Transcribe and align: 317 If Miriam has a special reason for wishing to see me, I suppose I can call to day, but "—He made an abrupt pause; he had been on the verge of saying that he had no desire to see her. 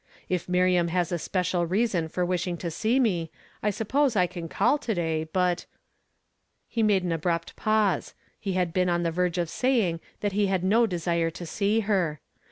317 0.29 0.35
If 0.35 0.49
Miriam 0.49 0.87
has 0.87 1.11
a 1.11 1.19
special 1.19 1.67
reason 1.67 2.07
for 2.09 2.25
wishing 2.25 2.57
to 2.57 2.71
see 2.71 2.99
me, 2.99 3.29
I 3.61 3.69
suppose 3.69 4.15
I 4.15 4.25
can 4.25 4.49
call 4.49 4.79
to 4.79 4.95
day, 4.95 5.25
but 5.25 5.67
"—He 6.67 6.81
made 6.81 7.03
an 7.03 7.11
abrupt 7.11 7.55
pause; 7.55 8.15
he 8.39 8.53
had 8.53 8.73
been 8.73 8.89
on 8.89 9.03
the 9.03 9.11
verge 9.11 9.37
of 9.37 9.47
saying 9.47 9.99
that 10.21 10.31
he 10.33 10.47
had 10.47 10.63
no 10.63 10.87
desire 10.87 11.29
to 11.29 11.45
see 11.45 11.81
her. 11.81 12.19